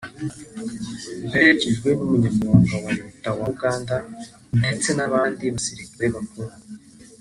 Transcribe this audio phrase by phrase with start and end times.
[1.33, 3.95] aherekejwe n’umunyamabanga wa Leta wa Uganda
[4.57, 6.53] ndetse n’abandi basirikare bakuru